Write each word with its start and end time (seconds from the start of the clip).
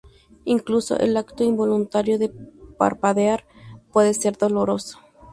Incluso 0.45 0.97
el 0.97 1.15
acto 1.15 1.43
involuntario 1.43 2.17
de 2.17 2.29
parpadear 2.79 3.45
puede 3.91 4.15
ser 4.15 4.35
doloroso. 4.35 4.97